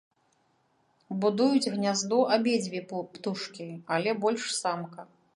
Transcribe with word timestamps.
Будуюць 1.25 1.71
гняздо 1.73 2.17
абедзве 2.37 2.81
птушкі, 2.93 3.67
але 3.99 4.15
больш 4.23 4.43
самка. 4.63 5.05